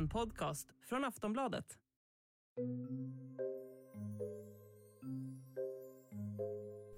En 0.00 0.08
podcast 0.08 0.68
från 0.88 1.04
Aftonbladet. 1.04 1.64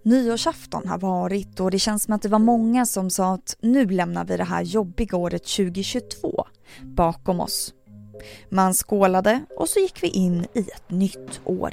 Nyårsafton 0.02 0.88
har 0.88 0.98
varit 0.98 1.60
och 1.60 1.70
det 1.70 1.78
känns 1.78 2.02
som 2.02 2.14
att 2.14 2.22
det 2.22 2.28
var 2.28 2.38
många 2.38 2.86
som 2.86 3.10
sa 3.10 3.34
att 3.34 3.56
nu 3.60 3.86
lämnar 3.86 4.24
vi 4.24 4.36
det 4.36 4.44
här 4.44 4.62
jobbiga 4.62 5.16
året 5.16 5.42
2022 5.42 6.46
bakom 6.82 7.40
oss. 7.40 7.74
Man 8.48 8.74
skålade 8.74 9.40
och 9.56 9.68
så 9.68 9.80
gick 9.80 10.02
vi 10.02 10.08
in 10.08 10.46
i 10.54 10.60
ett 10.60 10.90
nytt 10.90 11.40
år. 11.44 11.72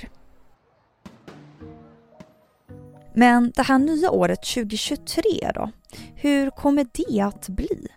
Men 3.14 3.52
det 3.56 3.64
här 3.64 3.80
nya 3.80 4.12
året 4.12 4.44
2023 4.44 5.52
då? 5.56 5.72
Hur 6.16 6.50
kommer 6.50 6.88
det 6.94 7.22
att 7.22 7.50
bli? 7.50 7.88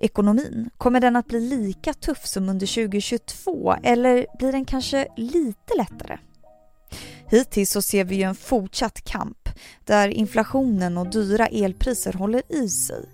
Ekonomin, 0.00 0.70
kommer 0.78 1.00
den 1.00 1.16
att 1.16 1.26
bli 1.26 1.40
lika 1.40 1.92
tuff 1.94 2.26
som 2.26 2.48
under 2.48 2.66
2022 2.66 3.74
eller 3.82 4.26
blir 4.38 4.52
den 4.52 4.64
kanske 4.64 5.08
lite 5.16 5.76
lättare? 5.76 6.18
Hittills 7.30 7.70
så 7.70 7.82
ser 7.82 8.04
vi 8.04 8.16
ju 8.16 8.22
en 8.22 8.34
fortsatt 8.34 9.04
kamp 9.04 9.48
där 9.84 10.08
inflationen 10.08 10.98
och 10.98 11.10
dyra 11.10 11.46
elpriser 11.46 12.12
håller 12.12 12.42
i 12.48 12.68
sig. 12.68 13.04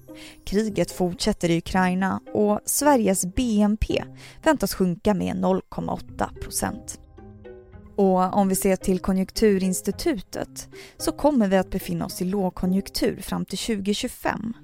Kriget 0.47 0.91
fortsätter 0.91 1.51
i 1.51 1.59
Ukraina 1.59 2.21
och 2.33 2.61
Sveriges 2.65 3.27
BNP 3.35 4.05
väntas 4.43 4.75
sjunka 4.75 5.15
med 5.15 5.37
0,8 5.37 6.41
procent. 6.41 7.01
Och 7.97 8.35
om 8.35 8.49
vi 8.49 8.55
ser 8.55 8.77
till 8.77 8.99
Konjunkturinstitutet 8.99 10.69
så 10.99 11.13
kommer 11.13 11.49
vi 11.49 11.57
att 11.57 11.71
befinna 11.71 12.07
oss 12.07 12.23
i 12.23 12.25
lågkonjunktur 12.25 13.21
fram 13.21 13.45
till 13.45 13.59
2025. 13.59 14.55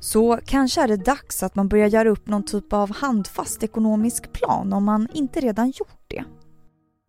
Så 0.00 0.38
kanske 0.46 0.82
är 0.82 0.88
det 0.88 0.96
dags 0.96 1.42
att 1.42 1.54
man 1.54 1.68
börjar 1.68 1.86
göra 1.86 2.08
upp 2.08 2.28
någon 2.28 2.42
typ 2.42 2.72
av 2.72 2.96
handfast 2.96 3.62
ekonomisk 3.62 4.32
plan 4.32 4.72
om 4.72 4.84
man 4.84 5.08
inte 5.14 5.40
redan 5.40 5.70
gjort 5.70 6.04
det. 6.08 6.24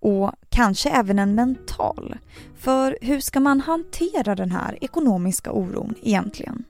Och 0.01 0.31
kanske 0.49 0.89
även 0.89 1.19
en 1.19 1.35
mental. 1.35 2.17
För 2.57 2.97
hur 3.01 3.19
ska 3.19 3.39
man 3.39 3.61
hantera 3.61 4.35
den 4.35 4.51
här 4.51 4.77
ekonomiska 4.81 5.51
oron 5.51 5.95
egentligen? 6.03 6.63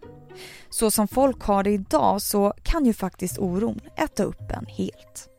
Så 0.70 0.92
som 0.92 1.08
folk 1.08 1.42
har 1.42 1.64
det 1.64 1.72
idag 1.72 2.22
så 2.22 2.54
kan 2.64 2.86
ju 2.86 2.94
faktiskt 2.94 3.40
oron 3.40 3.80
äta 3.96 4.24
upp 4.24 4.52
en 4.52 4.66
helt. 4.66 5.30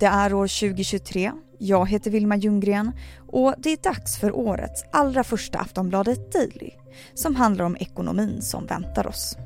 Det 0.00 0.06
är 0.06 0.34
år 0.34 0.68
2023, 0.68 1.32
jag 1.58 1.88
heter 1.88 2.10
Vilma 2.10 2.36
Ljunggren 2.36 2.92
och 3.28 3.54
det 3.58 3.70
är 3.70 3.76
dags 3.76 4.18
för 4.18 4.36
årets 4.36 4.84
allra 4.92 5.24
första 5.24 5.58
Aftonbladet 5.58 6.32
Daily 6.32 6.70
som 7.14 7.36
handlar 7.36 7.64
om 7.64 7.76
ekonomin 7.76 8.42
som 8.42 8.66
väntar 8.66 9.06
oss. 9.06 9.36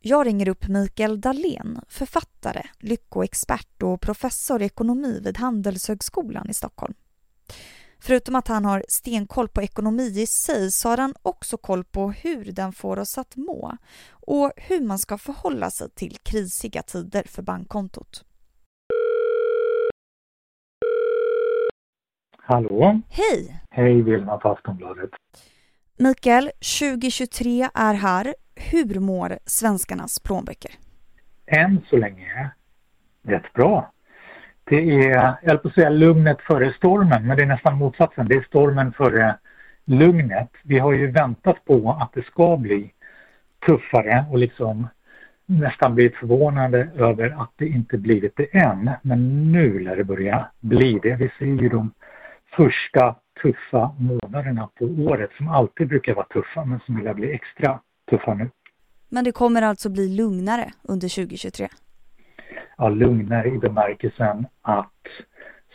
Jag 0.00 0.26
ringer 0.26 0.48
upp 0.48 0.68
Mikael 0.68 1.20
Dahlén, 1.20 1.80
författare, 1.88 2.62
lyckoexpert 2.78 3.82
och 3.82 4.00
professor 4.00 4.62
i 4.62 4.64
ekonomi 4.64 5.20
vid 5.24 5.38
Handelshögskolan 5.38 6.50
i 6.50 6.54
Stockholm. 6.54 6.94
Förutom 7.98 8.34
att 8.34 8.48
han 8.48 8.64
har 8.64 8.84
stenkoll 8.88 9.48
på 9.48 9.62
ekonomi 9.62 10.20
i 10.20 10.26
sig 10.26 10.72
så 10.72 10.88
har 10.88 10.96
han 10.96 11.14
också 11.22 11.56
koll 11.56 11.84
på 11.84 12.10
hur 12.10 12.52
den 12.52 12.72
får 12.72 12.98
oss 12.98 13.18
att 13.18 13.36
må 13.36 13.76
och 14.10 14.52
hur 14.56 14.80
man 14.80 14.98
ska 14.98 15.18
förhålla 15.18 15.70
sig 15.70 15.90
till 15.90 16.16
krisiga 16.22 16.82
tider 16.82 17.22
för 17.26 17.42
bankkontot. 17.42 18.24
Hallå? 22.46 23.00
Hej! 23.08 23.60
Hej 23.70 24.02
Vilma 24.02 24.38
på 24.38 24.48
Aftonbladet. 24.48 25.10
Mikael, 25.98 26.50
2023 26.80 27.68
är 27.74 27.94
här. 27.94 28.34
Hur 28.54 29.00
mår 29.00 29.38
svenskarnas 29.46 30.18
plånböcker? 30.18 30.70
Än 31.46 31.80
så 31.90 31.96
länge 31.96 32.50
rätt 33.22 33.52
bra. 33.52 33.92
Det 34.64 34.76
är, 34.76 35.36
jag 35.42 35.62
på 35.62 35.68
att 35.68 35.74
säga 35.74 35.88
lugnet 35.88 36.40
före 36.40 36.72
stormen, 36.72 37.26
men 37.26 37.36
det 37.36 37.42
är 37.42 37.46
nästan 37.46 37.78
motsatsen. 37.78 38.28
Det 38.28 38.34
är 38.34 38.42
stormen 38.42 38.92
före 38.92 39.38
lugnet. 39.84 40.50
Vi 40.64 40.78
har 40.78 40.92
ju 40.92 41.10
väntat 41.10 41.64
på 41.64 41.98
att 42.00 42.12
det 42.12 42.26
ska 42.26 42.56
bli 42.56 42.92
tuffare 43.66 44.24
och 44.30 44.38
liksom 44.38 44.88
nästan 45.46 45.94
blivit 45.94 46.16
förvånade 46.16 46.88
över 46.96 47.42
att 47.42 47.52
det 47.56 47.66
inte 47.66 47.98
blivit 47.98 48.36
det 48.36 48.56
än. 48.56 48.90
Men 49.02 49.52
nu 49.52 49.78
lär 49.78 49.96
det 49.96 50.04
börja 50.04 50.46
bli 50.60 51.00
det. 51.02 51.16
Vi 51.16 51.30
ser 51.38 51.62
ju 51.62 51.68
de 51.68 51.90
första 52.56 53.16
tuffa 53.42 53.94
månaderna 53.98 54.68
på 54.78 54.84
året 54.84 55.30
som 55.36 55.48
alltid 55.48 55.88
brukar 55.88 56.14
vara 56.14 56.26
tuffa 56.26 56.64
men 56.64 56.80
som 56.86 56.96
vill 56.96 57.14
bli 57.14 57.32
extra 57.32 57.80
tuffa 58.10 58.34
nu. 58.34 58.50
Men 59.08 59.24
det 59.24 59.32
kommer 59.32 59.62
alltså 59.62 59.90
bli 59.90 60.16
lugnare 60.16 60.72
under 60.82 61.08
2023? 61.08 61.68
Ja, 62.76 62.88
lugnare 62.88 63.48
i 63.48 63.58
bemärkelsen 63.58 64.46
att 64.62 64.90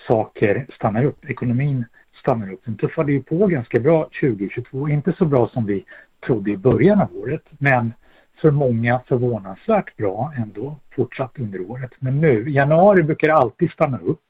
saker 0.07 0.67
stannar 0.75 1.03
upp. 1.03 1.29
Ekonomin 1.29 1.85
stannar 2.21 2.53
upp. 2.53 2.61
Den 2.65 2.77
tuffade 2.77 3.11
ju 3.11 3.23
på 3.23 3.47
ganska 3.47 3.79
bra 3.79 4.03
2022. 4.21 4.89
Inte 4.89 5.13
så 5.17 5.25
bra 5.25 5.47
som 5.47 5.65
vi 5.65 5.85
trodde 6.25 6.51
i 6.51 6.57
början 6.57 7.01
av 7.01 7.17
året 7.17 7.43
men 7.57 7.93
för 8.41 8.51
många 8.51 9.01
förvånansvärt 9.07 9.97
bra 9.97 10.33
ändå 10.37 10.75
fortsatt 10.95 11.39
under 11.39 11.71
året. 11.71 11.91
Men 11.99 12.21
nu, 12.21 12.49
januari 12.49 13.03
brukar 13.03 13.29
alltid 13.29 13.71
stanna 13.71 13.97
upp. 13.97 14.23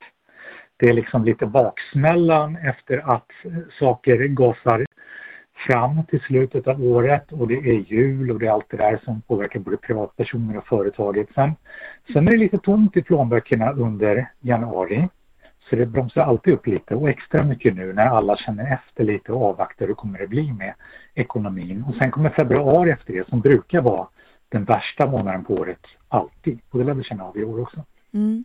Det 0.79 0.89
är 0.89 0.93
liksom 0.93 1.25
lite 1.25 1.45
baksmällan 1.45 2.55
efter 2.55 3.15
att 3.15 3.31
saker 3.79 4.27
gasar 4.27 4.85
fram 5.67 6.05
till 6.05 6.19
slutet 6.19 6.67
av 6.67 6.83
året 6.83 7.31
och 7.31 7.47
det 7.47 7.57
är 7.57 7.93
jul 7.93 8.31
och 8.31 8.39
det 8.39 8.47
är 8.47 8.51
allt 8.51 8.69
det 8.69 8.77
där 8.77 8.99
som 9.03 9.21
påverkar 9.21 9.59
både 9.59 9.77
privatpersoner 9.77 10.57
och 10.57 10.67
företaget. 10.67 11.27
Sen, 11.35 11.51
sen 12.13 12.27
är 12.27 12.31
det 12.31 12.37
lite 12.37 12.57
tomt 12.57 12.97
i 12.97 13.01
plånböckerna 13.01 13.71
under 13.71 14.31
januari. 14.39 15.07
Så 15.69 15.75
det 15.75 15.85
bromsar 15.85 16.21
alltid 16.21 16.53
upp 16.53 16.67
lite 16.67 16.95
och 16.95 17.09
extra 17.09 17.43
mycket 17.43 17.75
nu 17.75 17.93
när 17.93 18.05
alla 18.05 18.37
känner 18.37 18.73
efter 18.73 19.03
lite 19.03 19.31
och 19.31 19.45
avvaktar 19.45 19.87
hur 19.87 19.93
kommer 19.93 20.19
det 20.19 20.27
bli 20.27 20.53
med 20.53 20.73
ekonomin. 21.13 21.83
Och 21.87 21.95
sen 21.95 22.11
kommer 22.11 22.29
februari 22.29 22.91
efter 22.91 23.13
det 23.13 23.29
som 23.29 23.41
brukar 23.41 23.81
vara 23.81 24.07
den 24.49 24.63
värsta 24.63 25.07
månaden 25.07 25.43
på 25.43 25.53
året 25.53 25.85
alltid. 26.07 26.59
Och 26.69 26.79
det 26.79 26.85
lär 26.85 26.93
vi 26.93 27.03
känna 27.03 27.23
av 27.23 27.37
i 27.37 27.43
år 27.43 27.61
också. 27.61 27.83
Mm. 28.13 28.43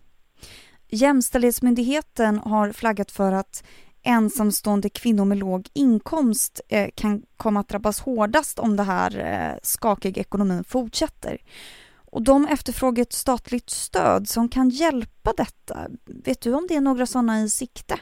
Jämställdhetsmyndigheten 0.95 2.39
har 2.39 2.73
flaggat 2.73 3.11
för 3.11 3.33
att 3.33 3.65
ensamstående 4.03 4.89
kvinnor 4.89 5.25
med 5.25 5.39
låg 5.39 5.69
inkomst 5.75 6.61
eh, 6.69 6.89
kan 6.95 7.23
komma 7.37 7.61
att 7.61 7.69
drabbas 7.69 8.01
hårdast 8.01 8.59
om 8.59 8.77
det 8.77 8.83
här 8.83 9.19
eh, 9.19 9.59
skakiga 9.63 10.21
ekonomin 10.21 10.65
fortsätter. 10.65 11.39
Och 11.95 12.23
de 12.23 12.47
efterfrågar 12.47 13.03
ett 13.03 13.13
statligt 13.13 13.71
stöd 13.71 14.29
som 14.29 14.49
kan 14.49 14.69
hjälpa 14.69 15.33
detta. 15.37 15.79
Vet 16.25 16.41
du 16.41 16.55
om 16.55 16.67
det 16.69 16.77
är 16.77 16.81
några 16.81 17.07
sådana 17.07 17.41
i 17.41 17.49
sikte? 17.49 17.95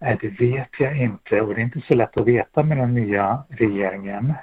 Nej, 0.00 0.18
det 0.20 0.28
vet 0.28 0.70
jag 0.78 1.02
inte 1.02 1.40
och 1.40 1.54
det 1.54 1.60
är 1.60 1.64
inte 1.64 1.82
så 1.88 1.94
lätt 1.94 2.16
att 2.16 2.26
veta 2.26 2.62
med 2.62 2.78
den 2.78 2.94
nya 2.94 3.44
regeringen. 3.48 4.34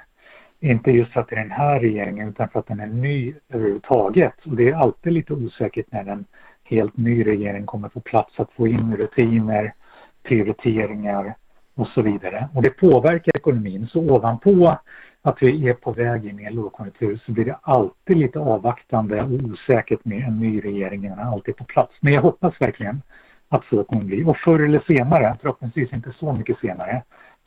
Inte 0.60 0.90
just 0.90 1.12
för 1.12 1.20
att 1.20 1.28
det 1.28 1.36
är 1.36 1.40
den 1.40 1.50
här 1.50 1.80
regeringen 1.80 2.28
utan 2.28 2.48
för 2.48 2.58
att 2.58 2.66
den 2.66 2.80
är 2.80 2.86
ny 2.86 3.34
överhuvudtaget. 3.48 4.34
Och 4.44 4.56
det 4.56 4.68
är 4.68 4.74
alltid 4.74 5.12
lite 5.12 5.32
osäkert 5.32 5.86
när 5.92 6.04
en 6.04 6.24
helt 6.64 6.96
ny 6.96 7.26
regering 7.26 7.66
kommer 7.66 7.88
på 7.88 8.00
plats 8.00 8.40
att 8.40 8.52
få 8.52 8.66
in 8.66 8.96
rutiner, 8.96 9.74
prioriteringar 10.22 11.34
och 11.74 11.86
så 11.86 12.02
vidare. 12.02 12.48
Och 12.54 12.62
det 12.62 12.70
påverkar 12.70 13.36
ekonomin. 13.36 13.86
Så 13.86 14.00
ovanpå 14.00 14.78
att 15.22 15.42
vi 15.42 15.68
är 15.68 15.74
på 15.74 15.92
väg 15.92 16.26
in 16.26 16.40
i 16.40 16.44
en 16.44 16.54
lågkonjunktur 16.54 17.20
så 17.26 17.32
blir 17.32 17.44
det 17.44 17.58
alltid 17.62 18.16
lite 18.16 18.38
avvaktande 18.38 19.22
och 19.22 19.30
osäkert 19.30 20.04
med 20.04 20.22
en 20.22 20.38
ny 20.38 20.60
regering 20.60 21.04
innan 21.04 21.18
alltid 21.18 21.56
på 21.56 21.64
plats. 21.64 21.94
Men 22.00 22.12
jag 22.12 22.22
hoppas 22.22 22.60
verkligen 22.60 23.02
att 23.48 23.64
så 23.64 23.84
kommer 23.84 24.04
bli. 24.04 24.24
Och 24.24 24.36
förr 24.36 24.60
eller 24.60 24.82
senare, 24.86 25.36
förhoppningsvis 25.40 25.92
inte 25.92 26.12
så 26.18 26.32
mycket 26.32 26.58
senare, 26.58 27.02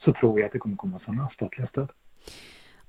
så 0.05 0.13
tror 0.13 0.39
jag 0.39 0.45
att 0.45 0.53
det 0.53 0.59
kommer 0.59 0.75
komma 0.75 0.99
sådana 1.05 1.29
statliga 1.29 1.67
stöd. 1.67 1.89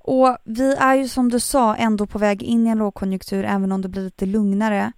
Och 0.07 0.37
vi 0.43 0.75
är 0.75 0.95
ju 0.95 1.07
som 1.07 1.29
du 1.29 1.39
sa 1.39 1.75
ändå 1.75 2.05
på 2.07 2.19
väg 2.19 2.43
in 2.43 2.67
i 2.67 2.69
en 2.69 2.77
lågkonjunktur 2.77 3.43
även 3.43 3.71
om 3.71 3.81
det 3.81 3.89
blir 3.89 4.01
lite 4.01 4.25
lugnare. 4.25 4.91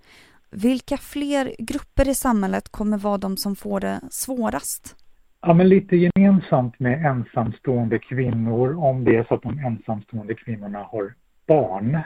Vilka 0.52 0.98
fler 0.98 1.56
grupper 1.60 2.10
i 2.10 2.16
samhället 2.16 2.70
kommer 2.70 2.98
vara 2.98 3.18
de 3.18 3.38
som 3.38 3.56
får 3.56 3.80
det 3.80 4.00
svårast? 4.10 4.96
Ja, 5.42 5.54
men 5.54 5.70
lite 5.70 5.96
gemensamt 5.96 6.80
med 6.80 7.06
ensamstående 7.06 8.00
kvinnor 8.00 8.78
om 8.78 9.04
det 9.04 9.16
är 9.16 9.24
så 9.24 9.34
att 9.34 9.42
de 9.42 9.60
ensamstående 9.60 10.34
kvinnorna 10.34 10.84
har 10.84 11.14
barn. 11.48 12.00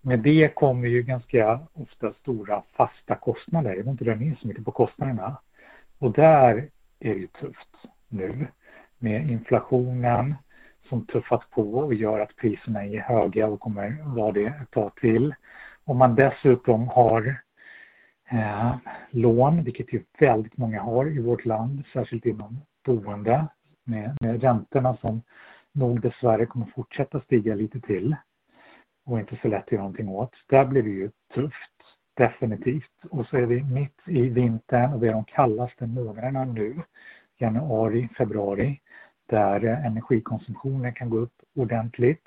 Med 0.00 0.18
det 0.18 0.54
kommer 0.54 0.88
ju 0.88 1.02
ganska 1.02 1.60
ofta 1.72 2.12
stora 2.12 2.62
fasta 2.76 3.14
kostnader. 3.14 3.70
Jag 3.70 3.76
vill 3.76 3.88
inte 3.88 4.04
dra 4.04 4.14
ner 4.14 4.38
så 4.40 4.48
mycket 4.48 4.64
på 4.64 4.70
kostnaderna. 4.70 5.36
Och 5.98 6.12
där 6.12 6.68
är 7.00 7.14
det 7.14 7.20
ju 7.20 7.26
tufft 7.26 7.76
nu 8.08 8.46
med 8.98 9.30
inflationen 9.30 10.34
som 10.92 11.06
tuffat 11.06 11.50
på 11.50 11.74
och 11.74 11.94
gör 11.94 12.20
att 12.20 12.36
priserna 12.36 12.84
är 12.84 13.00
höga 13.00 13.46
och 13.46 13.60
kommer 13.60 14.14
vara 14.16 14.32
det 14.32 14.46
ett 14.46 14.70
tag 14.70 14.94
till. 14.96 15.34
Om 15.84 15.96
man 15.98 16.14
dessutom 16.14 16.88
har 16.88 17.42
eh, 18.30 18.74
lån, 19.10 19.64
vilket 19.64 19.92
ju 19.92 20.02
väldigt 20.18 20.56
många 20.56 20.82
har 20.82 21.06
i 21.06 21.18
vårt 21.18 21.44
land, 21.44 21.82
särskilt 21.92 22.26
inom 22.26 22.60
boende 22.84 23.46
med, 23.84 24.16
med 24.20 24.42
räntorna 24.42 24.96
som 24.96 25.22
nog 25.72 26.00
dessvärre 26.00 26.46
kommer 26.46 26.66
fortsätta 26.66 27.20
stiga 27.20 27.54
lite 27.54 27.80
till 27.80 28.16
och 29.06 29.18
inte 29.18 29.38
så 29.42 29.48
lätt 29.48 29.64
att 29.64 29.72
göra 29.72 29.82
någonting 29.82 30.08
åt. 30.08 30.32
Där 30.46 30.64
blir 30.64 30.82
det 30.82 30.90
ju 30.90 31.10
tufft, 31.34 31.76
definitivt. 32.14 33.04
Och 33.10 33.26
så 33.26 33.36
är 33.36 33.46
vi 33.46 33.62
mitt 33.62 34.00
i 34.06 34.28
vintern 34.28 34.92
och 34.92 35.00
det 35.00 35.08
är 35.08 35.12
de 35.12 35.24
kallaste 35.24 35.86
månaderna 35.86 36.44
nu, 36.44 36.82
januari, 37.38 38.08
februari, 38.18 38.80
där 39.32 39.64
energikonsumtionen 39.64 40.94
kan 40.94 41.10
gå 41.10 41.18
upp 41.18 41.42
ordentligt. 41.54 42.24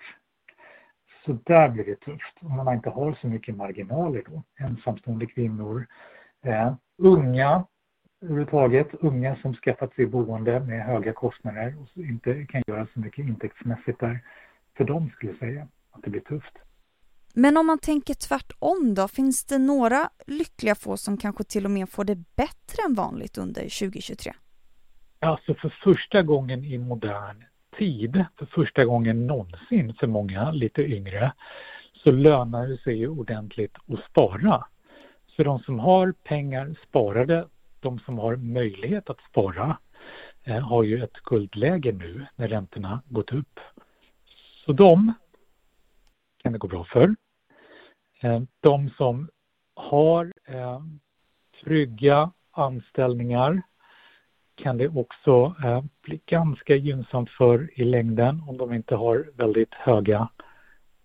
Så 1.26 1.38
där 1.44 1.70
blir 1.70 1.86
det 1.86 2.00
tufft 2.00 2.38
om 2.42 2.56
man 2.56 2.76
inte 2.76 2.90
har 2.90 3.18
så 3.22 3.28
mycket 3.28 3.56
marginaler 3.56 4.24
då. 4.30 4.44
Ensamstående 4.66 5.26
kvinnor, 5.26 5.88
eh, 6.46 6.74
unga 6.98 7.66
överhuvudtaget, 8.22 8.88
unga 9.00 9.36
som 9.42 9.54
skaffat 9.54 9.96
sig 9.96 10.06
boende 10.06 10.60
med 10.60 10.86
höga 10.86 11.14
kostnader 11.14 11.76
och 11.82 12.04
inte 12.04 12.46
kan 12.46 12.64
göra 12.68 12.88
så 12.94 13.00
mycket 13.00 13.26
intäktsmässigt 13.26 14.00
där. 14.00 14.20
För 14.78 14.84
dem 14.84 15.10
skulle 15.10 15.32
jag 15.32 15.40
säga 15.40 15.68
att 15.92 16.04
det 16.04 16.10
blir 16.10 16.22
tufft. 16.22 16.58
Men 17.34 17.58
om 17.58 17.68
man 17.68 17.80
tänker 17.80 18.14
tvärtom 18.14 18.94
då, 18.96 19.08
finns 19.08 19.46
det 19.46 19.58
några 19.58 20.10
lyckliga 20.28 20.76
få 20.76 20.98
som 20.98 21.18
kanske 21.18 21.44
till 21.44 21.66
och 21.66 21.72
med 21.72 21.90
får 21.90 22.04
det 22.04 22.16
bättre 22.16 22.84
än 22.88 22.94
vanligt 22.94 23.38
under 23.38 23.62
2023? 23.62 24.34
Alltså 25.26 25.54
för 25.54 25.70
första 25.70 26.22
gången 26.22 26.64
i 26.64 26.78
modern 26.78 27.44
tid, 27.78 28.26
för 28.38 28.46
första 28.46 28.86
gången 28.86 29.28
någonsin 29.28 29.94
för 29.94 30.08
många 30.08 30.52
lite 30.52 30.82
yngre, 30.82 31.34
så 31.94 32.12
lönar 32.12 32.68
det 32.68 32.78
sig 32.78 32.98
ju 32.98 33.08
ordentligt 33.08 33.76
att 33.88 34.12
spara. 34.12 34.66
Så 35.28 35.44
de 35.44 35.60
som 35.60 35.80
har 35.80 36.12
pengar 36.12 36.76
sparade, 36.88 37.48
de 37.80 38.00
som 38.00 38.20
har 38.20 38.36
möjlighet 38.36 39.10
att 39.10 39.20
spara, 39.30 39.78
eh, 40.44 40.60
har 40.60 40.84
ju 40.84 41.04
ett 41.04 41.18
guldläge 41.24 41.92
nu 41.92 42.26
när 42.36 42.48
räntorna 42.48 43.02
gått 43.10 43.34
upp. 43.34 43.60
Så 44.66 44.72
de 44.72 45.14
kan 46.44 46.54
det 46.54 46.60
gå 46.60 46.68
bra 46.68 46.84
för. 46.84 47.16
Eh, 48.22 48.42
de 48.60 48.90
som 48.90 49.30
har 49.76 50.34
eh, 50.48 50.82
trygga 51.64 52.32
anställningar 52.52 53.62
kan 54.56 54.78
det 54.78 54.88
också 54.88 55.56
eh, 55.64 55.84
bli 56.02 56.22
ganska 56.26 56.76
gynnsamt 56.76 57.30
för 57.30 57.80
i 57.80 57.84
längden 57.84 58.44
om 58.48 58.58
de 58.58 58.74
inte 58.74 58.96
har 58.96 59.32
väldigt 59.36 59.74
höga 59.74 60.30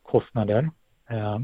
kostnader 0.02 0.70
eh, 1.10 1.38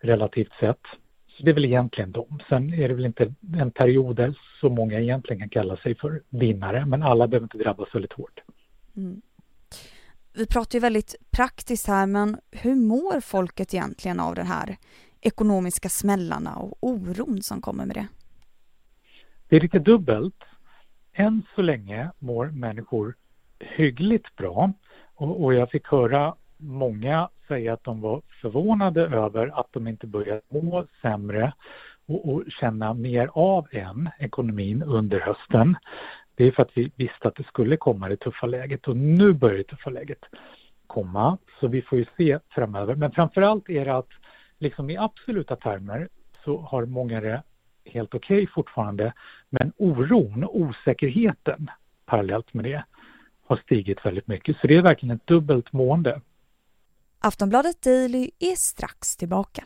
relativt 0.00 0.52
sett. 0.60 0.80
Så 1.28 1.42
det 1.42 1.50
är 1.50 1.54
väl 1.54 1.64
egentligen 1.64 2.12
de. 2.12 2.40
Sen 2.48 2.74
är 2.74 2.88
det 2.88 2.94
väl 2.94 3.06
inte 3.06 3.34
en 3.56 3.70
period 3.70 4.16
där 4.16 4.38
så 4.60 4.68
många 4.68 5.00
egentligen 5.00 5.40
kan 5.40 5.48
kalla 5.48 5.76
sig 5.76 5.94
för 5.94 6.22
vinnare, 6.28 6.86
men 6.86 7.02
alla 7.02 7.28
behöver 7.28 7.44
inte 7.44 7.58
drabbas 7.58 7.94
väldigt 7.94 8.12
hårt. 8.12 8.40
Mm. 8.96 9.22
Vi 10.32 10.46
pratar 10.46 10.76
ju 10.76 10.80
väldigt 10.80 11.14
praktiskt 11.30 11.86
här, 11.86 12.06
men 12.06 12.36
hur 12.50 12.74
mår 12.74 13.20
folket 13.20 13.74
egentligen 13.74 14.20
av 14.20 14.34
den 14.34 14.46
här 14.46 14.76
ekonomiska 15.20 15.88
smällarna 15.88 16.56
och 16.56 16.78
oron 16.80 17.42
som 17.42 17.60
kommer 17.60 17.86
med 17.86 17.96
det? 17.96 18.06
Det 19.48 19.56
är 19.56 19.60
lite 19.60 19.78
dubbelt 19.78 20.44
än 21.12 21.42
så 21.54 21.62
länge 21.62 22.10
mår 22.18 22.46
människor 22.46 23.14
hyggligt 23.60 24.36
bra 24.36 24.72
och, 25.14 25.44
och 25.44 25.54
jag 25.54 25.70
fick 25.70 25.86
höra 25.86 26.34
många 26.56 27.28
säga 27.48 27.72
att 27.72 27.84
de 27.84 28.00
var 28.00 28.22
förvånade 28.42 29.00
över 29.02 29.60
att 29.60 29.68
de 29.72 29.88
inte 29.88 30.06
började 30.06 30.40
må 30.48 30.86
sämre 31.02 31.52
och, 32.06 32.32
och 32.32 32.42
känna 32.60 32.94
mer 32.94 33.30
av 33.32 33.66
än 33.70 34.08
ekonomin 34.18 34.82
under 34.82 35.20
hösten. 35.20 35.76
Det 36.34 36.44
är 36.44 36.52
för 36.52 36.62
att 36.62 36.70
vi 36.74 36.92
visste 36.96 37.28
att 37.28 37.36
det 37.36 37.46
skulle 37.46 37.76
komma 37.76 38.08
det 38.08 38.16
tuffa 38.16 38.46
läget 38.46 38.88
och 38.88 38.96
nu 38.96 39.32
börjar 39.32 39.58
det 39.58 39.64
tuffa 39.64 39.90
läget 39.90 40.24
komma. 40.86 41.38
Så 41.60 41.68
vi 41.68 41.82
får 41.82 41.98
ju 41.98 42.06
se 42.16 42.38
framöver. 42.48 42.94
Men 42.94 43.12
framförallt 43.12 43.68
är 43.68 43.84
det 43.84 43.96
att 43.96 44.08
liksom 44.58 44.90
i 44.90 44.96
absoluta 44.96 45.56
termer 45.56 46.08
så 46.44 46.58
har 46.58 46.86
många 46.86 47.20
det 47.20 47.42
helt 47.92 48.14
okej 48.14 48.42
okay 48.42 48.46
fortfarande. 48.54 49.12
Men 49.50 49.72
oron, 49.76 50.44
osäkerheten 50.44 51.70
parallellt 52.06 52.54
med 52.54 52.64
det 52.64 52.84
har 53.46 53.56
stigit 53.56 54.06
väldigt 54.06 54.26
mycket. 54.26 54.56
Så 54.56 54.66
det 54.66 54.76
är 54.76 54.82
verkligen 54.82 55.16
ett 55.16 55.26
dubbelt 55.26 55.72
mående. 55.72 56.20
Aftonbladet 57.18 57.82
Daily 57.82 58.30
är 58.38 58.56
strax 58.56 59.16
tillbaka. 59.16 59.64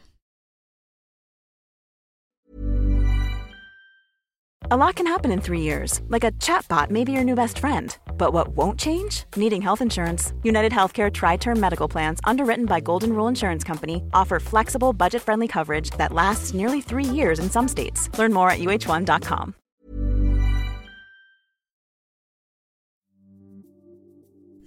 A 4.70 4.76
lot 4.78 4.94
can 4.94 5.06
happen 5.06 5.30
in 5.30 5.42
three 5.42 5.60
years, 5.60 6.00
like 6.08 6.24
a 6.24 6.32
chatbot 6.40 6.88
may 6.88 7.04
be 7.04 7.12
your 7.12 7.22
new 7.22 7.34
best 7.34 7.58
friend. 7.58 7.94
But 8.16 8.32
what 8.32 8.56
won't 8.56 8.80
change? 8.80 9.24
Needing 9.36 9.60
health 9.60 9.82
insurance. 9.82 10.32
United 10.42 10.72
Healthcare 10.72 11.12
Tri 11.12 11.36
Term 11.36 11.60
Medical 11.60 11.86
Plans, 11.86 12.18
underwritten 12.24 12.64
by 12.64 12.80
Golden 12.80 13.10
Rule 13.10 13.28
Insurance 13.28 13.62
Company, 13.62 14.02
offer 14.14 14.40
flexible, 14.40 14.94
budget 14.94 15.20
friendly 15.20 15.48
coverage 15.48 15.90
that 15.98 16.14
lasts 16.14 16.54
nearly 16.54 16.80
three 16.80 17.04
years 17.04 17.38
in 17.40 17.50
some 17.50 17.68
states. 17.68 18.08
Learn 18.18 18.32
more 18.32 18.48
at 18.48 18.58
uh1.com. 18.58 19.54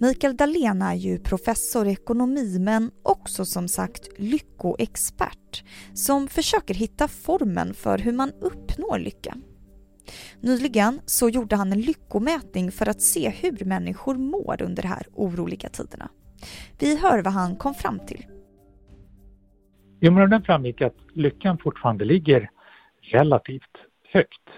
Mikael 0.00 0.36
Dahlén 0.36 0.82
är 0.82 0.94
ju 0.94 1.18
professor 1.18 1.86
i 1.86 1.92
ekonomi 1.92 2.58
men 2.58 2.90
också 3.02 3.44
som 3.44 3.68
sagt 3.68 4.08
lyckoexpert 4.16 5.64
som 5.94 6.28
försöker 6.28 6.74
hitta 6.74 7.08
formen 7.08 7.74
för 7.74 7.98
hur 7.98 8.12
man 8.12 8.32
uppnår 8.40 8.98
lycka. 8.98 9.34
Nyligen 10.40 11.00
så 11.06 11.28
gjorde 11.28 11.56
han 11.56 11.72
en 11.72 11.80
lyckomätning 11.80 12.72
för 12.72 12.88
att 12.88 13.00
se 13.00 13.28
hur 13.30 13.64
människor 13.64 14.14
mår 14.14 14.62
under 14.62 14.82
de 14.82 14.88
här 14.88 15.06
oroliga 15.12 15.68
tiderna. 15.68 16.08
Vi 16.78 17.00
hör 17.00 17.22
vad 17.22 17.32
han 17.32 17.56
kom 17.56 17.74
fram 17.74 17.98
till. 18.06 18.26
Jo, 20.00 20.12
men 20.12 20.30
den 20.30 20.42
framgick 20.42 20.82
att 20.82 20.96
lyckan 21.14 21.58
fortfarande 21.58 22.04
ligger 22.04 22.50
relativt 23.00 23.76
högt. 24.12 24.48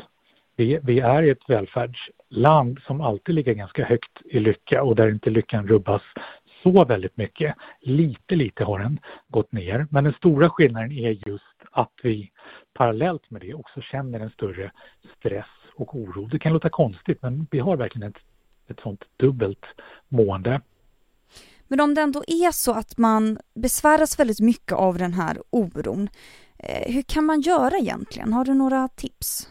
Vi, 0.57 0.79
vi 0.83 1.01
är 1.01 1.23
ett 1.23 1.49
välfärdsland 1.49 2.79
som 2.87 3.01
alltid 3.01 3.35
ligger 3.35 3.55
ganska 3.55 3.85
högt 3.85 4.19
i 4.25 4.41
lycka 4.41 4.83
och 4.83 4.97
där 4.97 5.11
inte 5.11 5.31
lyckan 5.31 5.69
rubbas 5.69 6.03
så 6.63 6.85
väldigt 6.85 7.17
mycket. 7.17 7.55
Lite, 7.81 8.37
lite 8.37 8.65
har 8.65 8.79
den 8.79 9.01
gått 9.29 9.53
ner, 9.53 9.87
men 9.91 10.05
den 10.05 10.13
stora 10.13 10.51
skillnaden 10.51 10.93
är 10.93 11.29
just 11.29 11.45
att 11.71 11.93
vi 12.03 12.31
parallellt 12.75 13.31
med 13.31 13.41
det 13.41 13.55
också 13.55 13.81
känner 13.81 14.21
en 14.21 14.31
större 14.31 14.73
stress 15.19 15.47
och 15.75 15.95
oro. 15.95 16.27
Det 16.27 16.39
kan 16.39 16.53
låta 16.53 16.69
konstigt 16.69 17.23
men 17.23 17.47
vi 17.51 17.59
har 17.59 17.77
verkligen 17.77 18.09
ett, 18.09 18.23
ett 18.69 18.81
sånt 18.81 19.05
dubbelt 19.17 19.65
mående. 20.09 20.61
Men 21.69 21.81
om 21.81 21.95
det 21.95 22.01
ändå 22.01 22.25
är 22.27 22.53
så 22.53 22.73
att 22.73 22.99
man 22.99 23.39
besväras 23.55 24.19
väldigt 24.19 24.41
mycket 24.41 24.73
av 24.73 24.99
den 24.99 25.13
här 25.13 25.43
oron, 25.51 26.09
eh, 26.59 26.93
hur 26.95 27.03
kan 27.03 27.25
man 27.25 27.41
göra 27.41 27.77
egentligen? 27.79 28.33
Har 28.33 28.45
du 28.45 28.55
några 28.55 28.89
tips? 28.89 29.49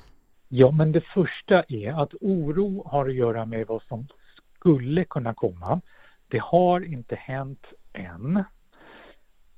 Ja, 0.47 0.71
men 0.71 0.91
det 0.91 1.01
första 1.01 1.63
är 1.67 2.03
att 2.03 2.13
oro 2.21 2.87
har 2.87 3.07
att 3.09 3.15
göra 3.15 3.45
med 3.45 3.67
vad 3.67 3.81
som 3.81 4.07
skulle 4.55 5.03
kunna 5.03 5.33
komma. 5.33 5.81
Det 6.27 6.41
har 6.41 6.81
inte 6.93 7.15
hänt 7.15 7.65
än. 7.93 8.43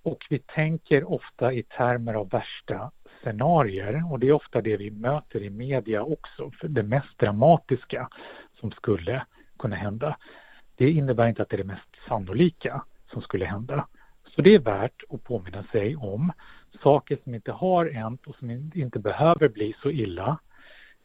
Och 0.04 0.26
vi 0.30 0.40
tänker 0.40 1.12
ofta 1.12 1.54
i 1.54 1.64
termer 1.64 2.14
av 2.14 2.30
värsta 2.30 2.92
scenarier 3.24 4.12
och 4.12 4.20
det 4.20 4.28
är 4.28 4.32
ofta 4.32 4.62
det 4.62 4.78
vi 4.78 4.92
möter 4.92 5.44
i 5.44 5.50
media 5.50 6.04
också, 6.04 6.52
för 6.52 6.68
det 6.68 6.84
mest 6.84 7.18
dramatiska 7.18 8.10
som 8.60 8.72
skulle 8.72 9.26
kunna 9.60 9.76
hända. 9.76 10.18
Det 10.76 10.92
innebär 10.92 11.28
inte 11.28 11.42
att 11.42 11.50
det 11.50 11.56
är 11.56 11.64
det 11.64 11.64
mest 11.64 12.08
sannolika 12.08 12.84
som 13.12 13.22
skulle 13.22 13.46
hända. 13.46 13.88
Så 14.36 14.42
det 14.42 14.56
är 14.56 14.60
värt 14.60 15.04
att 15.10 15.24
påminna 15.24 15.64
sig 15.64 15.96
om 15.96 16.32
saker 16.84 17.18
som 17.24 17.36
inte 17.36 17.52
har 17.52 17.90
hänt 17.90 18.28
och 18.28 18.36
som 18.36 18.52
inte 18.74 19.00
behöver 19.00 19.50
bli 19.50 19.76
så 19.82 19.92
illa. 19.92 20.40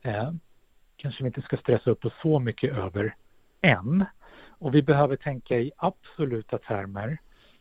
Eh, 0.03 0.31
kanske 0.97 1.23
vi 1.23 1.27
inte 1.27 1.43
ska 1.43 1.57
stressa 1.57 1.91
upp 1.91 2.05
oss 2.05 2.13
så 2.23 2.39
mycket 2.39 2.77
över 2.77 3.15
än. 3.61 4.05
Och 4.59 4.75
vi 4.75 4.83
behöver 4.83 5.17
tänka 5.17 5.59
i 5.59 5.73
absoluta 5.77 6.59
termer, 6.59 7.19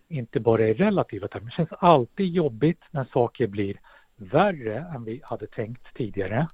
inte 0.07 0.39
bara 0.39 0.67
i 0.67 0.73
relativa 0.73 1.27
termer. 1.27 1.45
Det 1.45 1.51
känns 1.51 1.71
alltid 1.71 2.27
jobbigt 2.33 2.81
när 2.91 3.05
saker 3.13 3.47
blir 3.47 3.79
värre 4.15 4.79
än 4.95 5.03
vi 5.03 5.21
hade 5.23 5.47
tänkt 5.47 5.95
tidigare 5.95 6.47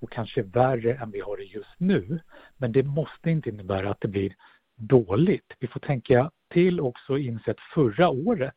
och 0.00 0.10
kanske 0.10 0.42
värre 0.42 0.94
än 0.94 1.10
vi 1.10 1.20
har 1.20 1.36
det 1.36 1.44
just 1.44 1.74
nu. 1.78 2.20
Men 2.56 2.72
det 2.72 2.82
måste 2.82 3.30
inte 3.30 3.48
innebära 3.48 3.90
att 3.90 4.00
det 4.00 4.08
blir 4.08 4.34
dåligt. 4.76 5.52
Vi 5.58 5.66
får 5.66 5.80
tänka 5.80 6.30
till 6.50 6.80
också 6.80 7.12
och 7.12 7.20
inse 7.20 7.50
att 7.50 7.60
förra 7.74 8.08
året 8.08 8.54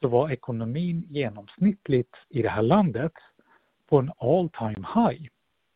så 0.00 0.08
var 0.08 0.30
ekonomin 0.30 1.06
genomsnittligt 1.08 2.14
i 2.28 2.42
det 2.42 2.48
här 2.48 2.62
landet 2.62 3.12
på 3.88 3.98
en 3.98 4.12
all 4.18 4.48
time 4.48 4.86
high. 4.94 5.26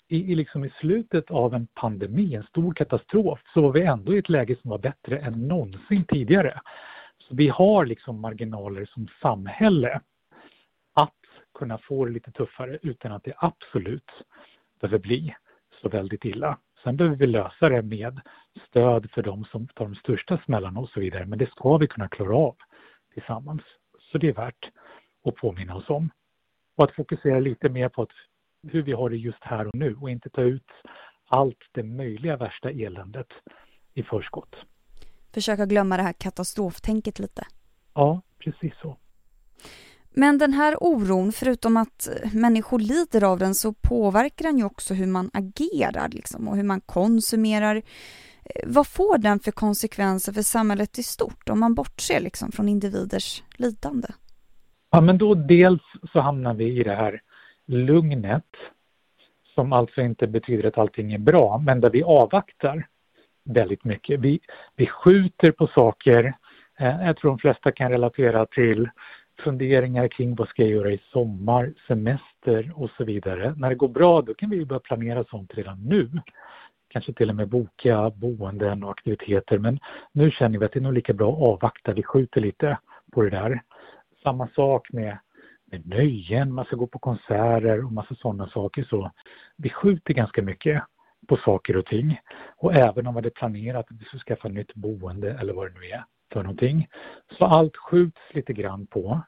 I, 0.08 0.32
i, 0.32 0.34
liksom 0.34 0.64
I 0.64 0.70
slutet 0.80 1.30
av 1.30 1.54
en 1.54 1.66
pandemi, 1.66 2.34
en 2.34 2.42
stor 2.42 2.74
katastrof, 2.74 3.40
så 3.54 3.60
var 3.60 3.72
vi 3.72 3.82
ändå 3.82 4.14
i 4.14 4.18
ett 4.18 4.28
läge 4.28 4.56
som 4.62 4.70
var 4.70 4.78
bättre 4.78 5.18
än 5.18 5.48
någonsin 5.48 6.04
tidigare. 6.04 6.60
Så 7.18 7.34
vi 7.34 7.48
har 7.48 7.84
liksom 7.84 8.20
marginaler 8.20 8.86
som 8.86 9.08
samhälle 9.22 10.00
kunna 11.54 11.78
få 11.78 12.04
det 12.04 12.12
lite 12.12 12.32
tuffare 12.32 12.78
utan 12.82 13.12
att 13.12 13.24
det 13.24 13.34
absolut 13.36 14.10
behöver 14.80 14.98
bli 14.98 15.34
så 15.82 15.88
väldigt 15.88 16.24
illa. 16.24 16.58
Sen 16.84 16.96
behöver 16.96 17.16
vi 17.16 17.26
lösa 17.26 17.68
det 17.68 17.82
med 17.82 18.20
stöd 18.68 19.10
för 19.10 19.22
de 19.22 19.44
som 19.44 19.66
tar 19.68 19.84
de 19.84 19.94
största 19.94 20.40
smällarna 20.44 20.80
och 20.80 20.88
så 20.88 21.00
vidare. 21.00 21.26
Men 21.26 21.38
det 21.38 21.50
ska 21.50 21.76
vi 21.76 21.86
kunna 21.86 22.08
klara 22.08 22.36
av 22.36 22.56
tillsammans. 23.14 23.62
Så 24.00 24.18
det 24.18 24.28
är 24.28 24.32
värt 24.32 24.70
att 25.24 25.34
påminna 25.34 25.74
oss 25.74 25.90
om. 25.90 26.10
Och 26.76 26.84
att 26.84 26.94
fokusera 26.94 27.40
lite 27.40 27.68
mer 27.68 27.88
på 27.88 28.02
att 28.02 28.12
hur 28.62 28.82
vi 28.82 28.92
har 28.92 29.10
det 29.10 29.16
just 29.16 29.42
här 29.44 29.66
och 29.66 29.74
nu 29.74 29.96
och 30.00 30.10
inte 30.10 30.30
ta 30.30 30.42
ut 30.42 30.70
allt 31.26 31.58
det 31.72 31.82
möjliga 31.82 32.36
värsta 32.36 32.70
eländet 32.70 33.28
i 33.94 34.02
förskott. 34.02 34.56
Försöka 35.34 35.66
glömma 35.66 35.96
det 35.96 36.02
här 36.02 36.12
katastroftänket 36.12 37.18
lite. 37.18 37.46
Ja, 37.94 38.22
precis 38.38 38.72
så. 38.82 38.96
Men 40.16 40.38
den 40.38 40.52
här 40.52 40.76
oron, 40.80 41.32
förutom 41.32 41.76
att 41.76 42.08
människor 42.32 42.78
lider 42.78 43.24
av 43.24 43.38
den, 43.38 43.54
så 43.54 43.72
påverkar 43.72 44.44
den 44.44 44.58
ju 44.58 44.64
också 44.64 44.94
hur 44.94 45.06
man 45.06 45.30
agerar 45.32 46.08
liksom, 46.08 46.48
och 46.48 46.56
hur 46.56 46.62
man 46.62 46.80
konsumerar. 46.80 47.76
Eh, 47.76 48.62
vad 48.66 48.86
får 48.86 49.18
den 49.18 49.40
för 49.40 49.52
konsekvenser 49.52 50.32
för 50.32 50.42
samhället 50.42 50.98
i 50.98 51.02
stort 51.02 51.48
om 51.48 51.60
man 51.60 51.74
bortser 51.74 52.20
liksom 52.20 52.52
från 52.52 52.68
individers 52.68 53.42
lidande? 53.56 54.08
Ja, 54.90 55.00
men 55.00 55.18
då 55.18 55.34
dels 55.34 55.82
så 56.12 56.20
hamnar 56.20 56.54
vi 56.54 56.80
i 56.80 56.82
det 56.82 56.94
här 56.94 57.20
lugnet 57.66 58.44
som 59.54 59.72
alltså 59.72 60.00
inte 60.00 60.26
betyder 60.26 60.68
att 60.68 60.78
allting 60.78 61.12
är 61.12 61.18
bra, 61.18 61.58
men 61.58 61.80
där 61.80 61.90
vi 61.90 62.02
avvaktar 62.02 62.86
väldigt 63.44 63.84
mycket. 63.84 64.20
Vi, 64.20 64.40
vi 64.76 64.86
skjuter 64.86 65.50
på 65.50 65.66
saker. 65.66 66.36
Eh, 66.78 67.06
jag 67.06 67.16
tror 67.16 67.30
de 67.30 67.38
flesta 67.38 67.72
kan 67.72 67.90
relatera 67.90 68.46
till 68.46 68.88
funderingar 69.40 70.08
kring 70.08 70.34
vad 70.34 70.48
ska 70.48 70.62
jag 70.62 70.70
göra 70.70 70.92
i 70.92 71.00
sommar, 71.12 71.74
semester 71.88 72.72
och 72.76 72.90
så 72.96 73.04
vidare. 73.04 73.54
När 73.56 73.68
det 73.68 73.74
går 73.74 73.88
bra 73.88 74.22
då 74.22 74.34
kan 74.34 74.50
vi 74.50 74.66
börja 74.66 74.80
planera 74.80 75.24
sånt 75.24 75.54
redan 75.54 75.84
nu. 75.84 76.10
Kanske 76.88 77.12
till 77.12 77.30
och 77.30 77.36
med 77.36 77.48
boka 77.48 78.10
boenden 78.10 78.84
och 78.84 78.90
aktiviteter 78.90 79.58
men 79.58 79.78
nu 80.12 80.30
känner 80.30 80.58
vi 80.58 80.64
att 80.64 80.72
det 80.72 80.78
är 80.78 80.82
nog 80.82 80.92
lika 80.92 81.12
bra 81.12 81.32
att 81.32 81.48
avvakta. 81.48 81.92
Vi 81.92 82.02
skjuter 82.02 82.40
lite 82.40 82.78
på 83.12 83.22
det 83.22 83.30
där. 83.30 83.62
Samma 84.22 84.48
sak 84.48 84.92
med, 84.92 85.18
med 85.64 85.86
nöjen, 85.86 86.52
man 86.52 86.64
ska 86.64 86.76
gå 86.76 86.86
på 86.86 86.98
konserter 86.98 87.84
och 87.84 87.92
massa 87.92 88.14
sådana 88.14 88.48
saker. 88.48 88.86
Så 88.90 89.10
vi 89.56 89.70
skjuter 89.70 90.14
ganska 90.14 90.42
mycket 90.42 90.82
på 91.28 91.36
saker 91.36 91.76
och 91.76 91.86
ting. 91.86 92.20
Och 92.56 92.74
även 92.74 93.06
om 93.06 93.14
man 93.14 93.14
hade 93.14 93.30
planerat 93.30 93.90
att 93.90 94.00
vi 94.00 94.04
ska 94.04 94.18
skaffa 94.18 94.48
nytt 94.48 94.74
boende 94.74 95.30
eller 95.30 95.52
vad 95.52 95.66
det 95.66 95.80
nu 95.80 95.86
är 95.86 96.04
för 96.32 96.42
någonting. 96.42 96.88
Så 97.38 97.44
allt 97.44 97.76
skjuts 97.76 98.20
lite 98.30 98.52
grann 98.52 98.86
på. 98.86 99.20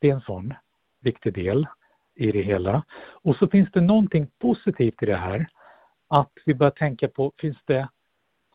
Det 0.00 0.10
är 0.10 0.14
en 0.14 0.20
sån 0.20 0.54
viktig 1.00 1.34
del 1.34 1.66
i 2.14 2.32
det 2.32 2.42
hela. 2.42 2.84
Och 2.98 3.36
så 3.36 3.48
finns 3.48 3.68
det 3.72 3.80
någonting 3.80 4.30
positivt 4.38 5.02
i 5.02 5.06
det 5.06 5.16
här. 5.16 5.46
Att 6.08 6.32
vi 6.44 6.54
börjar 6.54 6.70
tänka 6.70 7.08
på, 7.08 7.32
finns 7.38 7.58
det 7.64 7.88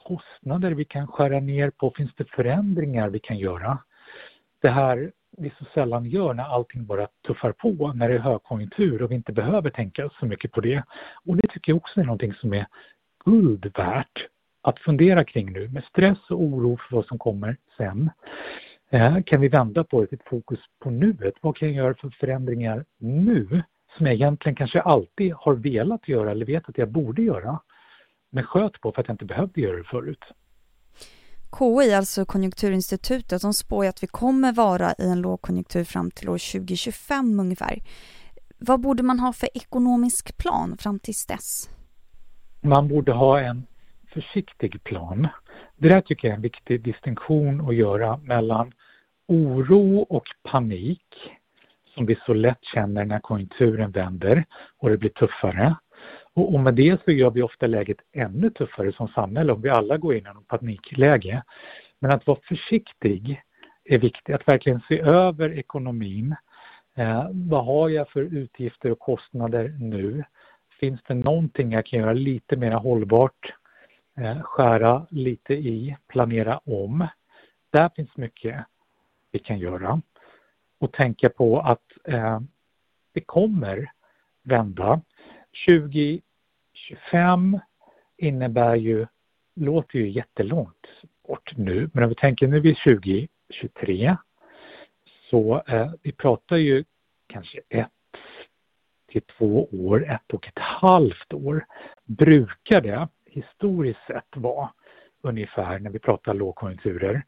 kostnader 0.03 0.71
vi 0.71 0.85
kan 0.85 1.07
skära 1.07 1.39
ner 1.39 1.69
på? 1.69 1.93
Finns 1.97 2.11
det 2.15 2.29
förändringar 2.29 3.09
vi 3.09 3.19
kan 3.19 3.37
göra? 3.37 3.77
Det 4.61 4.69
här 4.69 5.11
vi 5.37 5.51
så 5.59 5.65
sällan 5.73 6.05
gör 6.05 6.33
när 6.33 6.43
allting 6.43 6.85
bara 6.85 7.07
tuffar 7.27 7.51
på, 7.51 7.93
när 7.93 8.09
det 8.09 8.15
är 8.15 8.19
högkonjunktur 8.19 9.01
och 9.01 9.11
vi 9.11 9.15
inte 9.15 9.33
behöver 9.33 9.69
tänka 9.69 10.09
så 10.19 10.25
mycket 10.25 10.51
på 10.51 10.61
det. 10.61 10.83
Och 11.25 11.35
det 11.35 11.47
tycker 11.47 11.71
jag 11.71 11.77
också 11.77 11.99
är 11.99 12.03
någonting 12.03 12.33
som 12.33 12.53
är 12.53 12.65
guld 13.25 13.71
värt 13.77 14.27
att 14.61 14.79
fundera 14.79 15.23
kring 15.23 15.51
nu 15.51 15.67
med 15.67 15.83
stress 15.83 16.17
och 16.29 16.41
oro 16.41 16.77
för 16.77 16.95
vad 16.95 17.05
som 17.05 17.19
kommer 17.19 17.57
sen. 17.77 18.09
Eh, 18.91 19.23
kan 19.25 19.41
vi 19.41 19.47
vända 19.47 19.83
på 19.83 20.03
ett 20.03 20.23
fokus 20.25 20.59
på 20.83 20.89
nuet? 20.89 21.33
Vad 21.41 21.57
kan 21.57 21.67
jag 21.67 21.77
göra 21.77 21.93
för 21.93 22.09
förändringar 22.09 22.85
nu 22.97 23.63
som 23.97 24.05
jag 24.05 24.15
egentligen 24.15 24.55
kanske 24.55 24.81
alltid 24.81 25.33
har 25.33 25.53
velat 25.53 26.07
göra 26.07 26.31
eller 26.31 26.45
vet 26.45 26.69
att 26.69 26.77
jag 26.77 26.91
borde 26.91 27.21
göra 27.21 27.59
men 28.29 28.43
sköt 28.43 28.81
på 28.81 28.91
för 28.91 29.01
att 29.01 29.07
jag 29.07 29.13
inte 29.13 29.25
behövde 29.25 29.61
göra 29.61 29.77
det 29.77 29.83
förut. 29.83 30.23
KI, 31.59 31.93
alltså 31.93 32.25
Konjunkturinstitutet, 32.25 33.41
de 33.41 33.53
spår 33.53 33.85
att 33.85 34.03
vi 34.03 34.07
kommer 34.07 34.53
vara 34.53 34.93
i 34.97 35.09
en 35.09 35.21
lågkonjunktur 35.21 35.83
fram 35.83 36.11
till 36.11 36.29
år 36.29 36.51
2025 36.59 37.39
ungefär. 37.39 37.79
Vad 38.57 38.81
borde 38.81 39.03
man 39.03 39.19
ha 39.19 39.33
för 39.33 39.49
ekonomisk 39.53 40.37
plan 40.37 40.77
fram 40.77 40.99
tills 40.99 41.25
dess? 41.25 41.69
Man 42.61 42.87
borde 42.87 43.11
ha 43.11 43.39
en 43.39 43.65
försiktig 44.13 44.83
plan. 44.83 45.27
Det 45.77 45.89
där 45.89 46.01
tycker 46.01 46.27
jag 46.27 46.33
är 46.33 46.35
en 46.35 46.41
viktig 46.41 46.81
distinktion 46.81 47.69
att 47.69 47.75
göra 47.75 48.17
mellan 48.17 48.71
oro 49.27 49.99
och 49.99 50.25
panik 50.43 51.03
som 51.95 52.05
vi 52.05 52.17
så 52.25 52.33
lätt 52.33 52.63
känner 52.73 53.05
när 53.05 53.19
konjunkturen 53.19 53.91
vänder 53.91 54.45
och 54.77 54.89
det 54.89 54.97
blir 54.97 55.09
tuffare. 55.09 55.75
Och, 56.33 56.59
med 56.59 56.75
det 56.75 57.01
så 57.05 57.11
gör 57.11 57.31
vi 57.31 57.41
ofta 57.41 57.67
läget 57.67 57.97
ännu 58.13 58.49
tuffare 58.49 58.91
som 58.91 59.07
samhälle 59.07 59.53
om 59.53 59.61
vi 59.61 59.69
alla 59.69 59.97
går 59.97 60.15
in 60.15 60.27
i 60.27 60.33
något 60.33 60.47
panikläge. 60.47 61.43
Men 61.99 62.11
att 62.11 62.27
vara 62.27 62.39
försiktig 62.47 63.41
är 63.83 63.97
viktigt, 63.97 64.35
att 64.35 64.47
verkligen 64.47 64.81
se 64.87 64.99
över 64.99 65.57
ekonomin. 65.59 66.35
Eh, 66.95 67.27
vad 67.31 67.65
har 67.65 67.89
jag 67.89 68.09
för 68.09 68.21
utgifter 68.21 68.91
och 68.91 68.99
kostnader 68.99 69.75
nu? 69.79 70.23
Finns 70.79 71.01
det 71.07 71.13
någonting 71.13 71.71
jag 71.71 71.85
kan 71.85 71.99
göra 71.99 72.13
lite 72.13 72.57
mer 72.57 72.71
hållbart? 72.71 73.53
Eh, 74.17 74.41
skära 74.41 75.07
lite 75.09 75.53
i, 75.53 75.97
planera 76.07 76.57
om. 76.57 77.07
Där 77.69 77.89
finns 77.95 78.17
mycket 78.17 78.65
vi 79.31 79.39
kan 79.39 79.59
göra. 79.59 80.01
Och 80.79 80.93
tänka 80.93 81.29
på 81.29 81.59
att 81.59 81.91
eh, 82.03 82.39
det 83.13 83.21
kommer 83.21 83.91
vända. 84.43 85.01
2025 85.67 87.59
innebär 88.17 88.75
ju, 88.75 89.07
låter 89.55 89.99
ju 89.99 90.09
jättelångt 90.09 90.87
bort 91.27 91.57
nu, 91.57 91.89
men 91.93 92.03
om 92.03 92.09
vi 92.09 92.15
tänker 92.15 92.47
nu 92.47 92.57
är 92.57 92.61
vi 92.61 92.75
2023 92.75 94.17
så 95.29 95.63
eh, 95.67 95.91
vi 96.01 96.11
pratar 96.11 96.57
ju 96.57 96.83
kanske 97.27 97.61
ett 97.69 97.89
till 99.07 99.21
två 99.21 99.67
år, 99.71 100.11
ett 100.11 100.33
och 100.33 100.47
ett 100.47 100.59
halvt 100.59 101.33
år 101.33 101.65
brukar 102.05 102.81
det 102.81 103.07
historiskt 103.31 103.99
sett 104.07 104.27
var 104.35 104.69
ungefär 105.21 105.79
när 105.79 105.89
vi 105.89 105.99
pratar 105.99 106.33
lågkonjunkturer 106.33 107.23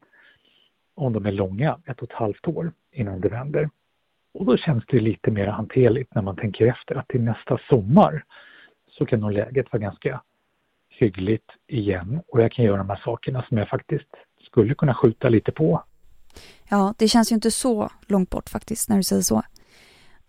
om 0.94 1.12
de 1.12 1.26
är 1.26 1.32
långa, 1.32 1.78
ett 1.86 2.02
och 2.02 2.10
ett 2.10 2.16
halvt 2.16 2.48
år 2.48 2.72
innan 2.92 3.20
det 3.20 3.28
vänder. 3.28 3.70
Och 4.34 4.44
då 4.44 4.56
känns 4.56 4.84
det 4.88 5.00
lite 5.00 5.30
mer 5.30 5.46
hanterligt 5.46 6.14
när 6.14 6.22
man 6.22 6.36
tänker 6.36 6.66
efter 6.66 6.94
att 6.94 7.08
till 7.08 7.20
nästa 7.20 7.58
sommar 7.68 8.24
så 8.90 9.06
kan 9.06 9.20
nog 9.20 9.32
läget 9.32 9.72
vara 9.72 9.82
ganska 9.82 10.22
hyggligt 10.88 11.50
igen 11.66 12.22
och 12.28 12.42
jag 12.42 12.52
kan 12.52 12.64
göra 12.64 12.76
de 12.76 12.90
här 12.90 13.00
sakerna 13.04 13.44
som 13.48 13.58
jag 13.58 13.68
faktiskt 13.68 14.08
skulle 14.46 14.74
kunna 14.74 14.94
skjuta 14.94 15.28
lite 15.28 15.52
på. 15.52 15.84
Ja, 16.68 16.94
det 16.98 17.08
känns 17.08 17.32
ju 17.32 17.34
inte 17.34 17.50
så 17.50 17.90
långt 18.06 18.30
bort 18.30 18.48
faktiskt 18.48 18.88
när 18.88 18.96
du 18.96 19.02
säger 19.02 19.22
så. 19.22 19.42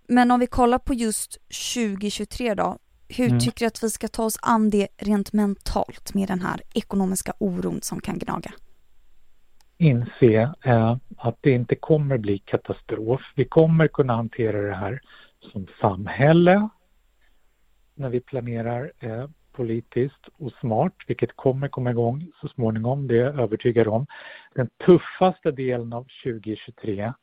Men 0.07 0.31
om 0.31 0.39
vi 0.39 0.47
kollar 0.47 0.79
på 0.79 0.93
just 0.93 1.39
2023 1.75 2.53
då, 2.53 2.77
hur 3.09 3.27
mm. 3.27 3.39
tycker 3.39 3.65
du 3.65 3.67
att 3.67 3.83
vi 3.83 3.89
ska 3.89 4.07
ta 4.07 4.23
oss 4.23 4.37
an 4.41 4.69
det 4.69 4.87
rent 4.97 5.33
mentalt 5.33 6.13
med 6.13 6.27
den 6.27 6.41
här 6.41 6.61
ekonomiska 6.73 7.33
oron 7.39 7.79
som 7.81 7.99
kan 7.99 8.19
gnaga? 8.19 8.51
Inse 9.77 10.53
eh, 10.63 10.97
att 11.17 11.37
det 11.41 11.51
inte 11.51 11.75
kommer 11.75 12.17
bli 12.17 12.37
katastrof. 12.37 13.21
Vi 13.35 13.45
kommer 13.45 13.87
kunna 13.87 14.15
hantera 14.15 14.61
det 14.61 14.75
här 14.75 15.01
som 15.51 15.67
samhälle 15.81 16.69
när 17.95 18.09
vi 18.09 18.19
planerar 18.19 18.91
eh, 18.99 19.27
politiskt 19.51 20.27
och 20.37 20.51
smart, 20.59 20.93
vilket 21.07 21.35
kommer 21.35 21.67
komma 21.67 21.91
igång 21.91 22.31
så 22.41 22.47
småningom, 22.47 23.07
det 23.07 23.15
är 23.15 23.23
jag 23.23 23.39
övertygad 23.39 23.87
om. 23.87 24.07
Den 24.55 24.69
tuffaste 24.85 25.51
delen 25.51 25.93
av 25.93 26.07
2023 26.23 27.13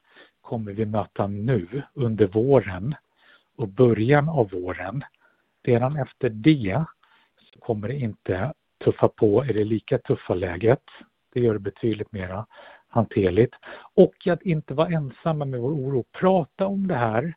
kommer 0.41 0.73
vi 0.73 0.87
möta 0.87 1.27
nu 1.27 1.83
under 1.95 2.27
våren 2.27 2.95
och 3.57 3.69
början 3.69 4.29
av 4.29 4.51
våren. 4.51 5.05
Redan 5.65 5.97
efter 5.97 6.29
det 6.29 6.85
så 7.53 7.61
kommer 7.61 7.89
det 7.89 7.95
inte 7.95 8.53
tuffa 8.85 9.09
på 9.09 9.45
i 9.47 9.53
det 9.53 9.65
lika 9.65 9.99
tuffa 9.99 10.35
läget. 10.35 10.83
Det 11.33 11.41
gör 11.41 11.53
det 11.53 11.59
betydligt 11.59 12.13
mera 12.13 12.47
hanterligt. 12.89 13.55
Och 13.95 14.27
att 14.27 14.43
inte 14.43 14.75
vara 14.75 14.89
ensamma 14.89 15.45
med 15.45 15.61
vår 15.61 15.71
oro. 15.71 16.05
Prata 16.13 16.67
om 16.67 16.89
det 16.89 16.95
här, 16.95 17.35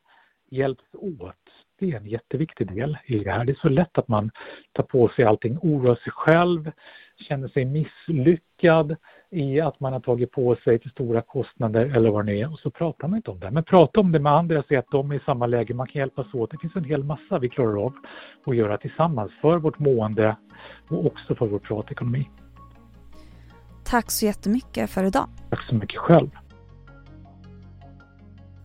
hjälps 0.50 0.84
åt. 0.94 1.36
Det 1.80 1.92
är 1.92 1.98
en 1.98 2.08
jätteviktig 2.08 2.68
del 2.68 2.98
i 3.06 3.20
det 3.20 3.32
här. 3.32 3.46
Det 3.46 3.52
är 3.52 3.62
så 3.62 3.70
lätt 3.70 3.98
att 3.98 4.08
man 4.08 4.32
tar 4.72 4.84
på 4.84 5.10
sig 5.10 5.26
allting, 5.26 5.58
oroar 5.62 5.96
sig 5.96 6.12
själv, 6.12 6.72
känner 7.20 7.48
sig 7.48 7.66
misslyckad 7.66 8.96
i 9.30 9.62
att 9.62 9.80
man 9.80 9.94
har 9.94 10.00
tagit 10.00 10.32
på 10.32 10.56
sig 10.64 10.80
till 10.80 10.92
stora 10.92 11.22
kostnader 11.22 11.86
eller 11.96 12.10
vad 12.10 12.26
det 12.26 12.42
är 12.42 12.52
och 12.52 12.60
så 12.60 12.70
pratar 12.72 13.08
man 13.08 13.18
inte 13.18 13.32
om 13.32 13.40
det. 13.40 13.52
Men 13.52 13.64
prata 13.64 14.00
om 14.00 14.12
det 14.12 14.20
med 14.20 14.34
andra, 14.34 14.64
se 14.70 14.76
att 14.76 14.92
de 14.92 15.12
är 15.12 15.16
i 15.16 15.20
samma 15.26 15.48
läge, 15.48 15.74
man 15.74 15.88
kan 15.88 16.00
hjälpas 16.00 16.34
åt. 16.34 16.52
Det 16.52 16.58
finns 16.58 16.76
en 16.76 16.84
hel 16.84 17.04
massa 17.04 17.40
vi 17.40 17.50
klarar 17.50 17.86
av 17.86 17.94
att 18.46 18.56
göra 18.56 18.78
tillsammans 18.78 19.32
för 19.42 19.58
vårt 19.58 19.80
mående 19.80 20.36
och 20.90 21.06
också 21.06 21.36
för 21.36 21.48
vår 21.48 21.60
privatekonomi. 21.60 22.30
Tack 23.84 24.12
så 24.12 24.26
jättemycket 24.26 24.90
för 24.90 25.04
idag. 25.04 25.28
Tack 25.50 25.64
så 25.64 25.76
mycket 25.76 26.00
själv. 26.00 26.30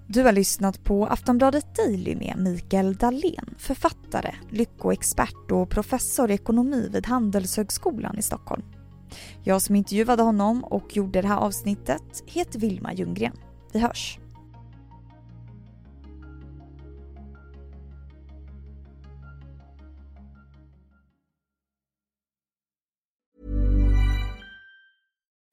Du 0.06 0.22
har 0.22 0.32
lyssnat 0.32 0.84
på 0.84 1.06
Aftonbladet 1.06 1.76
Daily 1.76 2.16
med 2.16 2.34
Mikael 2.38 2.94
Dahlén, 2.94 3.54
författare, 3.58 4.34
lyckoexpert 4.50 5.50
och 5.52 5.70
professor 5.70 6.30
i 6.30 6.34
ekonomi 6.34 6.88
vid 6.92 7.06
Handelshögskolan 7.06 8.18
i 8.18 8.22
Stockholm. 8.22 8.62
Jag 9.42 9.62
som 9.62 9.76
intervjuade 9.76 10.22
honom 10.22 10.64
och 10.64 10.96
gjorde 10.96 11.22
det 11.22 11.28
här 11.28 11.36
avsnittet 11.36 12.22
heter 12.26 12.58
Vilma 12.58 12.92
Ljunggren. 12.92 13.36
Vi 13.72 13.80
hörs! 13.80 14.18